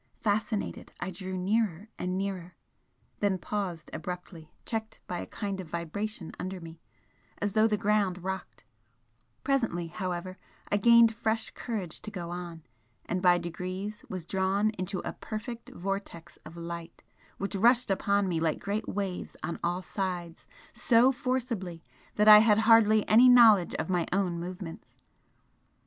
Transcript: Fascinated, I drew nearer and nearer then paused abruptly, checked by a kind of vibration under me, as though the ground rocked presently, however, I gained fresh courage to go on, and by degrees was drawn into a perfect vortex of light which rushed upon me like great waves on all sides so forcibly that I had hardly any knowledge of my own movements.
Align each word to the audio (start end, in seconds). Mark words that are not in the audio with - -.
Fascinated, 0.23 0.91
I 0.99 1.11
drew 1.11 1.37
nearer 1.37 1.89
and 1.99 2.17
nearer 2.17 2.55
then 3.19 3.37
paused 3.37 3.91
abruptly, 3.93 4.49
checked 4.65 4.99
by 5.05 5.19
a 5.19 5.27
kind 5.27 5.61
of 5.61 5.67
vibration 5.69 6.31
under 6.39 6.59
me, 6.59 6.81
as 7.37 7.53
though 7.53 7.67
the 7.67 7.77
ground 7.77 8.23
rocked 8.23 8.63
presently, 9.43 9.85
however, 9.89 10.39
I 10.71 10.77
gained 10.77 11.13
fresh 11.13 11.51
courage 11.51 12.01
to 12.01 12.09
go 12.09 12.31
on, 12.31 12.63
and 13.05 13.21
by 13.21 13.37
degrees 13.37 14.03
was 14.09 14.25
drawn 14.25 14.71
into 14.71 15.01
a 15.01 15.13
perfect 15.13 15.69
vortex 15.69 16.39
of 16.45 16.57
light 16.57 17.03
which 17.37 17.53
rushed 17.55 17.91
upon 17.91 18.27
me 18.27 18.39
like 18.39 18.57
great 18.59 18.87
waves 18.89 19.37
on 19.43 19.59
all 19.63 19.83
sides 19.83 20.47
so 20.73 21.11
forcibly 21.11 21.83
that 22.15 22.27
I 22.27 22.39
had 22.39 22.57
hardly 22.65 23.07
any 23.07 23.29
knowledge 23.29 23.75
of 23.75 23.87
my 23.87 24.07
own 24.11 24.39
movements. 24.39 24.95